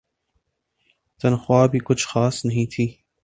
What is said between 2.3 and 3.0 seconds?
نہیں تھی۔